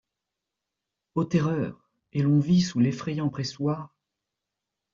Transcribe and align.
O 1.13 1.25
terreur! 1.25 1.87
et 2.11 2.23
l'on 2.23 2.39
vit, 2.39 2.61
sous 2.61 2.79
l'effrayant 2.79 3.29
pressoir 3.29 3.93